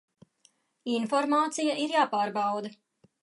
[0.93, 2.73] Informācija ir jāpārbauda.